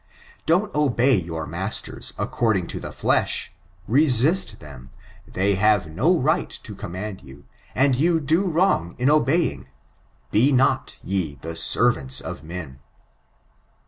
[0.47, 3.53] ''Don't obey your masters according to the flesh;
[3.87, 4.89] resist them,
[5.27, 9.67] they have no right to command you, and you do wrong in obeying;
[10.31, 12.79] *be not ye the servants of men.'"